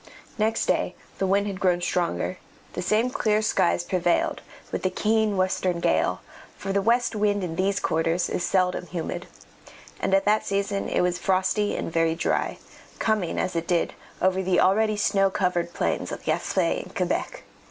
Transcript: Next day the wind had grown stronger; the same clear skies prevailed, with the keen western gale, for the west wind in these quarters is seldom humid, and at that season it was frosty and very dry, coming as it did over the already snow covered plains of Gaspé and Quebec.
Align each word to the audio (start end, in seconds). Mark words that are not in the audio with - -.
Next 0.39 0.65
day 0.65 0.95
the 1.19 1.27
wind 1.27 1.45
had 1.45 1.59
grown 1.59 1.79
stronger; 1.79 2.39
the 2.73 2.81
same 2.81 3.11
clear 3.11 3.43
skies 3.43 3.83
prevailed, 3.83 4.41
with 4.71 4.81
the 4.81 4.89
keen 4.89 5.37
western 5.37 5.79
gale, 5.79 6.21
for 6.57 6.73
the 6.73 6.81
west 6.81 7.15
wind 7.15 7.43
in 7.43 7.55
these 7.55 7.79
quarters 7.79 8.27
is 8.27 8.43
seldom 8.43 8.87
humid, 8.87 9.27
and 9.99 10.15
at 10.15 10.25
that 10.25 10.43
season 10.43 10.89
it 10.89 11.01
was 11.01 11.19
frosty 11.19 11.75
and 11.75 11.93
very 11.93 12.15
dry, 12.15 12.57
coming 12.97 13.37
as 13.37 13.55
it 13.55 13.67
did 13.67 13.93
over 14.23 14.41
the 14.41 14.59
already 14.59 14.97
snow 14.97 15.29
covered 15.29 15.71
plains 15.71 16.11
of 16.11 16.23
Gaspé 16.23 16.81
and 16.81 16.95
Quebec. 16.95 17.43